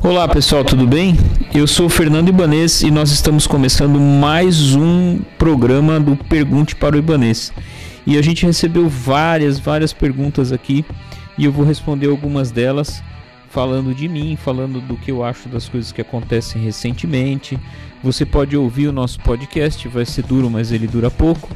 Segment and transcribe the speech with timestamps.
[0.00, 1.16] Olá pessoal, tudo bem?
[1.52, 6.98] Eu sou Fernando Ibanês e nós estamos começando mais um programa do Pergunte para o
[6.98, 7.52] Ibanês.
[8.06, 10.84] E a gente recebeu várias, várias perguntas aqui
[11.36, 13.02] e eu vou responder algumas delas
[13.50, 17.58] falando de mim, falando do que eu acho das coisas que acontecem recentemente.
[18.02, 21.50] Você pode ouvir o nosso podcast, vai ser duro, mas ele dura pouco.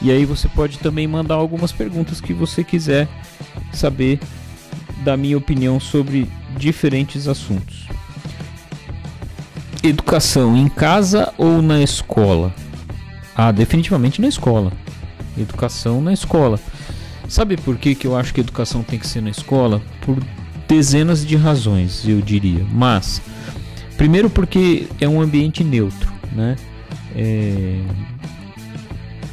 [0.00, 3.08] E aí você pode também mandar algumas perguntas que você quiser
[3.72, 4.20] saber
[5.04, 7.88] da minha opinião sobre diferentes assuntos.
[9.82, 12.52] Educação em casa ou na escola?
[13.34, 14.72] Ah, definitivamente na escola.
[15.36, 16.58] Educação na escola.
[17.28, 19.80] Sabe por que, que eu acho que educação tem que ser na escola?
[20.00, 20.18] Por
[20.66, 22.64] dezenas de razões, eu diria.
[22.72, 23.22] Mas,
[23.96, 26.56] primeiro porque é um ambiente neutro, né?
[27.14, 27.80] É...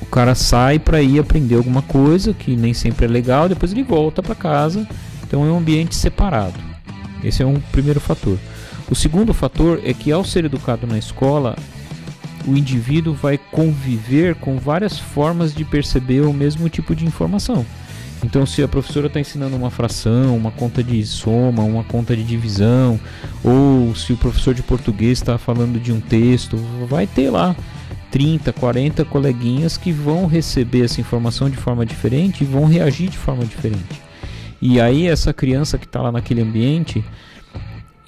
[0.01, 3.83] O cara sai para ir aprender alguma coisa que nem sempre é legal, depois ele
[3.83, 4.87] volta para casa.
[5.27, 6.74] Então é um ambiente separado.
[7.25, 8.37] Esse é um primeiro fator.
[8.89, 11.55] O segundo fator é que ao ser educado na escola,
[12.47, 17.65] o indivíduo vai conviver com várias formas de perceber o mesmo tipo de informação.
[18.23, 22.23] Então, se a professora está ensinando uma fração, uma conta de soma, uma conta de
[22.23, 22.99] divisão,
[23.43, 27.55] ou se o professor de português está falando de um texto, vai ter lá
[28.11, 33.17] 30, 40 coleguinhas que vão receber essa informação de forma diferente e vão reagir de
[33.17, 34.04] forma diferente.
[34.67, 37.05] E aí, essa criança que está lá naquele ambiente,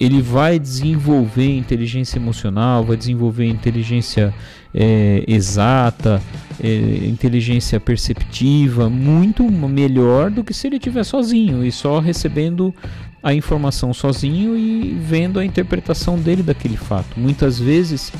[0.00, 4.34] ele vai desenvolver inteligência emocional, vai desenvolver inteligência
[4.74, 6.20] é, exata,
[6.60, 12.74] é, inteligência perceptiva, muito melhor do que se ele estiver sozinho e só recebendo
[13.22, 17.20] a informação sozinho e vendo a interpretação dele daquele fato.
[17.20, 18.12] Muitas vezes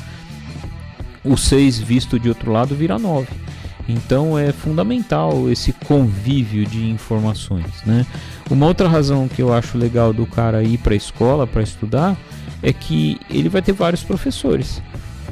[1.25, 3.48] o 6 visto de outro lado vira 9.
[3.89, 8.05] Então é fundamental esse convívio de informações, né?
[8.49, 12.15] Uma outra razão que eu acho legal do cara ir para a escola para estudar
[12.61, 14.79] é que ele vai ter vários professores.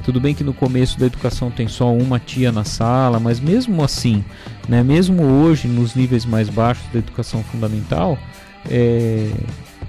[0.04, 3.84] Tudo bem que no começo da educação tem só uma tia na sala, mas mesmo
[3.84, 4.24] assim,
[4.68, 8.18] né, mesmo hoje nos níveis mais baixos da educação fundamental,
[8.70, 9.30] é,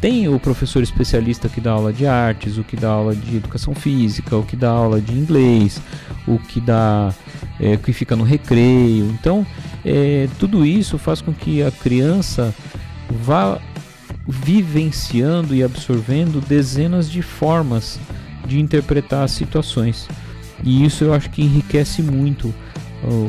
[0.01, 3.75] tem o professor especialista que dá aula de artes, o que dá aula de educação
[3.75, 5.81] física, o que dá aula de inglês,
[6.27, 7.13] o que dá
[7.61, 9.07] é, que fica no recreio.
[9.07, 9.47] Então,
[9.85, 12.55] é, tudo isso faz com que a criança
[13.11, 13.61] vá
[14.27, 17.99] vivenciando e absorvendo dezenas de formas
[18.47, 20.09] de interpretar as situações.
[20.63, 22.55] E isso eu acho que enriquece muito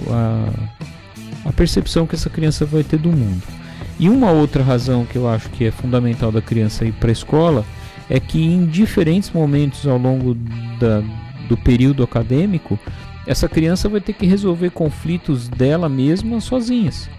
[0.10, 3.59] a, a percepção que essa criança vai ter do mundo.
[4.00, 7.12] E uma outra razão que eu acho que é fundamental da criança ir para a
[7.12, 7.66] escola
[8.10, 10.36] é que em diferentes momentos ao longo
[10.80, 11.04] da,
[11.48, 12.80] do período acadêmico
[13.28, 17.10] essa criança vai ter que resolver conflitos dela mesma sozinhas,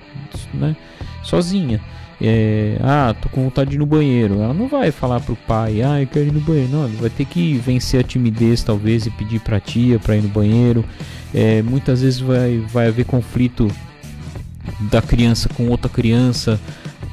[0.53, 0.75] né?
[1.23, 1.81] Sozinha.
[2.21, 4.43] É, ah, tô com vontade de ir no banheiro.
[4.43, 6.71] Ela não vai falar pro pai, ah, eu quero ir no banheiro.
[6.71, 10.29] Não, vai ter que vencer a timidez, talvez, e pedir pra tia para ir no
[10.29, 10.85] banheiro.
[11.33, 13.71] É, muitas vezes vai, vai haver conflito
[14.83, 16.59] da criança com outra criança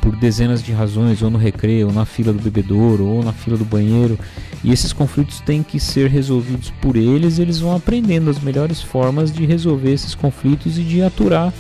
[0.02, 3.58] por dezenas de razões, ou no recreio, ou na fila do bebedouro, ou na fila
[3.58, 4.18] do banheiro.
[4.64, 9.32] E esses conflitos têm que ser resolvidos por eles, eles vão aprendendo as melhores formas
[9.32, 11.54] de resolver esses conflitos e de aturar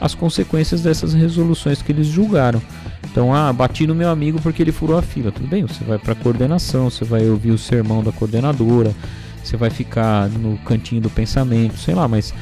[0.00, 2.62] as consequências dessas resoluções que eles julgaram.
[3.10, 5.32] Então, ah, bati no meu amigo porque ele furou a fila.
[5.32, 8.94] Tudo bem, você vai para a coordenação, você vai ouvir o sermão da coordenadora,
[9.42, 12.32] você vai ficar no cantinho do pensamento, sei lá, mas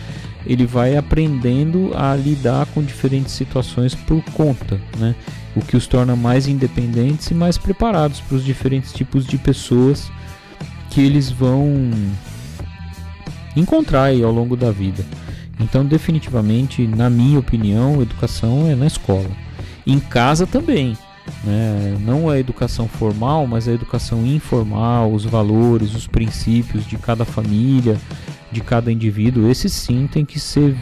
[0.46, 5.14] ele vai aprendendo a lidar com diferentes situações por conta, né?
[5.54, 10.10] O que os torna mais independentes e mais preparados para os diferentes tipos de pessoas
[10.90, 11.90] que eles vão
[13.56, 15.04] encontrar ao longo da vida.
[15.58, 19.30] Então, definitivamente, na minha opinião, educação é na escola.
[19.86, 20.96] Em casa também.
[21.42, 21.96] Né?
[22.00, 27.98] Não a educação formal, mas a educação informal, os valores, os princípios de cada família,
[28.56, 30.74] de cada indivíduo, esses sim têm que ser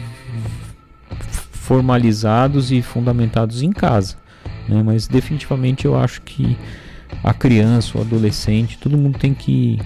[1.51, 4.15] formalizados e fundamentados em casa.
[4.67, 4.81] Né?
[4.81, 6.57] Mas definitivamente eu acho que
[7.21, 9.77] a criança, o adolescente, todo mundo tem que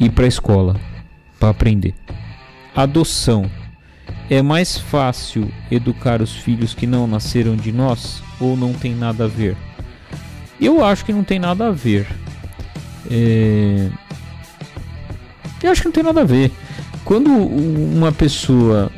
[0.00, 0.80] ir para a escola
[1.38, 1.94] para aprender.
[2.74, 3.50] Adoção.
[4.30, 9.24] É mais fácil educar os filhos que não nasceram de nós ou não tem nada
[9.24, 9.56] a ver?
[10.58, 12.06] Eu acho que não tem nada a ver.
[13.10, 13.90] É...
[15.62, 16.50] Eu acho que não tem nada a ver.
[17.12, 18.90] Quando uma pessoa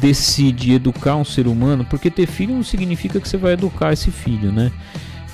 [0.00, 4.10] decide educar um ser humano, porque ter filho não significa que você vai educar esse
[4.10, 4.72] filho, né?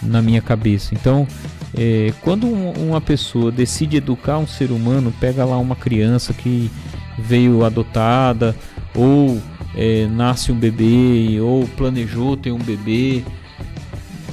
[0.03, 0.95] Na minha cabeça.
[0.95, 1.27] Então,
[1.75, 6.71] é, quando uma pessoa decide educar um ser humano, pega lá uma criança que
[7.19, 8.55] veio adotada,
[8.95, 9.41] ou
[9.75, 13.25] é, nasce um bebê, ou planejou ter um bebê,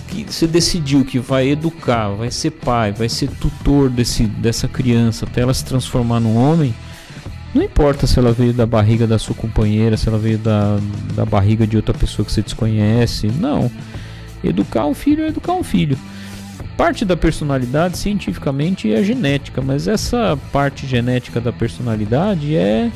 [0.10, 5.24] que você decidiu que vai educar, vai ser pai, vai ser tutor desse, dessa criança
[5.24, 6.75] até ela se transformar num homem,
[7.53, 10.79] não importa se ela veio da barriga da sua companheira, se ela veio da,
[11.13, 13.27] da barriga de outra pessoa que você desconhece.
[13.27, 13.71] Não.
[14.44, 15.97] Educar um filho é educar um filho.
[16.75, 22.91] Parte da personalidade, cientificamente, é genética, mas essa parte genética da personalidade é,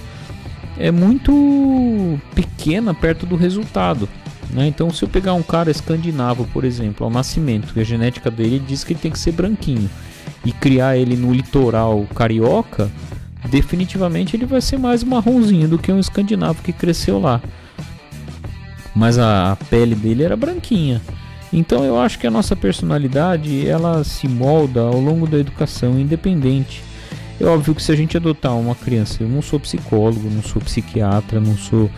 [0.79, 4.09] é muito pequena perto do resultado.
[4.49, 4.67] Né?
[4.67, 8.83] Então, se eu pegar um cara escandinavo, por exemplo, ao nascimento, a genética dele diz
[8.83, 9.89] que ele tem que ser branquinho,
[10.45, 12.89] e criar ele no litoral carioca,
[13.45, 17.41] definitivamente ele vai ser mais marronzinho do que um escandinavo que cresceu lá.
[18.95, 21.01] Mas a, a pele dele era branquinha.
[21.51, 26.83] Então eu acho que a nossa personalidade ela se molda ao longo da educação independente.
[27.39, 30.61] É óbvio que se a gente adotar uma criança, eu não sou psicólogo, não sou
[30.61, 31.89] psiquiatra, não sou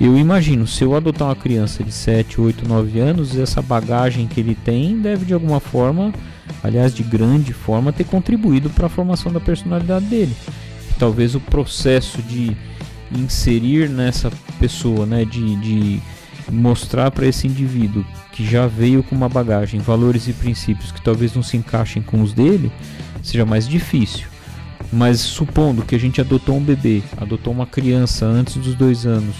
[0.00, 4.40] eu imagino, se eu adotar uma criança de 7, 8, 9 anos, essa bagagem que
[4.40, 6.12] ele tem deve de alguma forma,
[6.62, 10.34] aliás, de grande forma, ter contribuído para a formação da personalidade dele.
[10.98, 12.56] Talvez o processo de
[13.12, 16.02] inserir nessa pessoa, né, de, de
[16.50, 21.34] mostrar para esse indivíduo que já veio com uma bagagem, valores e princípios que talvez
[21.34, 22.70] não se encaixem com os dele,
[23.22, 24.26] seja mais difícil.
[24.92, 29.34] Mas supondo que a gente adotou um bebê, adotou uma criança antes dos dois anos,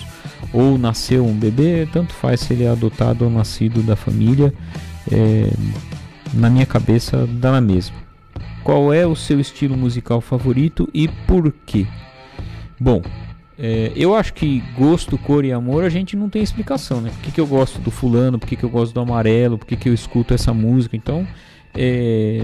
[0.53, 4.53] ou nasceu um bebê, tanto faz se ele é adotado ou nascido da família,
[5.11, 5.51] é,
[6.33, 8.04] na minha cabeça dá na mesma.
[8.65, 11.87] Qual é o seu estilo musical favorito e por quê?
[12.81, 13.03] Bom,
[13.59, 17.11] é, eu acho que gosto, cor e amor a gente não tem explicação, né?
[17.11, 19.67] Por que, que eu gosto do fulano, por que, que eu gosto do amarelo, por
[19.67, 20.97] que, que eu escuto essa música.
[20.97, 21.27] Então,
[21.75, 22.43] é,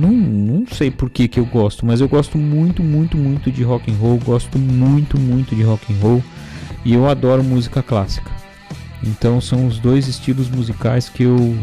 [0.00, 3.62] não, não sei por que, que eu gosto, mas eu gosto muito, muito, muito de
[3.62, 6.24] rock and roll, gosto muito, muito de rock and roll
[6.84, 8.30] e eu adoro música clássica.
[9.02, 11.58] Então são os dois estilos musicais que eu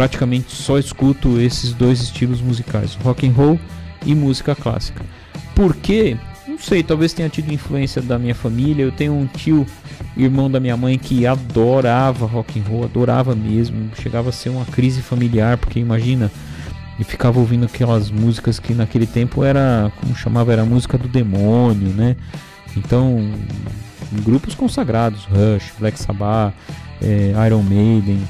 [0.00, 3.60] praticamente só escuto esses dois estilos musicais, rock and roll
[4.06, 5.04] e música clássica.
[5.54, 6.16] Por quê?
[6.48, 8.82] Não sei, talvez tenha tido influência da minha família.
[8.82, 9.66] Eu tenho um tio,
[10.16, 13.90] irmão da minha mãe, que adorava rock and roll, adorava mesmo.
[14.00, 16.32] Chegava a ser uma crise familiar, porque imagina,
[16.98, 21.88] e ficava ouvindo aquelas músicas que naquele tempo era, como chamava, era música do demônio,
[21.88, 22.16] né?
[22.74, 23.18] Então,
[24.24, 26.54] grupos consagrados, Rush, Black Sabbath,
[27.02, 28.26] é, Iron Maiden,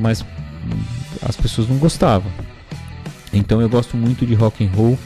[0.00, 0.24] mas
[1.22, 2.30] as pessoas não gostavam.
[3.32, 4.98] Então eu gosto muito de rock and roll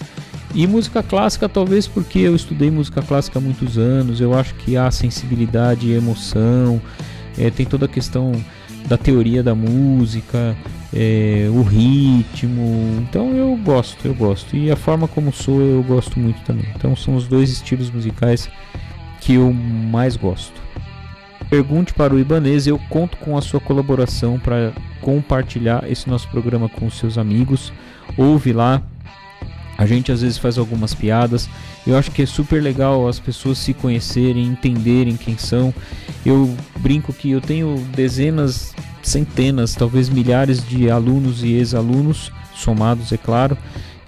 [0.55, 4.77] e música clássica, talvez porque eu estudei música clássica há muitos anos, eu acho que
[4.77, 6.81] há sensibilidade e emoção,
[7.37, 8.33] é, tem toda a questão
[8.89, 10.57] da teoria da música,
[10.95, 12.99] é, o ritmo.
[13.03, 14.57] Então eu gosto, eu gosto.
[14.57, 16.67] E a forma como sou eu gosto muito também.
[16.75, 18.49] Então são os dois estilos musicais
[19.21, 20.66] que eu mais gosto.
[21.49, 26.69] Pergunte para o Ibanês, eu conto com a sua colaboração para compartilhar esse nosso programa
[26.69, 27.73] com seus amigos.
[28.17, 28.83] Ouve lá.
[29.79, 31.49] A gente às vezes faz algumas piadas.
[31.87, 35.73] Eu acho que é super legal as pessoas se conhecerem, entenderem quem são.
[36.25, 43.17] Eu brinco que eu tenho dezenas, centenas, talvez milhares de alunos e ex-alunos, somados, é
[43.17, 43.57] claro.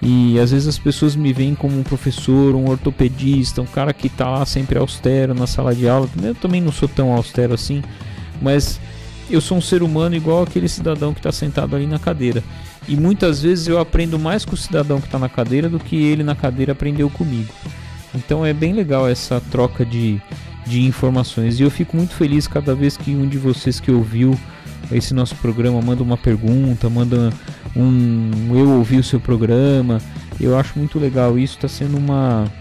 [0.01, 4.07] E às vezes as pessoas me veem como um professor, um ortopedista, um cara que
[4.07, 6.09] está lá sempre austero na sala de aula.
[6.23, 7.83] Eu também não sou tão austero assim,
[8.41, 8.79] mas
[9.29, 12.41] eu sou um ser humano igual aquele cidadão que está sentado ali na cadeira.
[12.87, 15.95] E muitas vezes eu aprendo mais com o cidadão que está na cadeira do que
[15.95, 17.53] ele na cadeira aprendeu comigo.
[18.15, 20.19] Então é bem legal essa troca de,
[20.65, 21.59] de informações.
[21.59, 24.39] E eu fico muito feliz cada vez que um de vocês que ouviu
[24.91, 27.31] esse nosso programa manda uma pergunta, manda
[27.75, 30.01] um eu ouvi o seu programa.
[30.39, 32.51] Eu acho muito legal isso, está sendo uma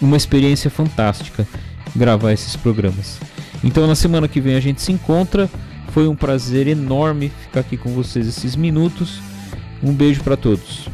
[0.00, 1.46] uma experiência fantástica
[1.94, 3.18] gravar esses programas.
[3.62, 5.50] Então na semana que vem a gente se encontra.
[5.88, 9.20] Foi um prazer enorme ficar aqui com vocês esses minutos.
[9.82, 10.88] Um beijo para todos.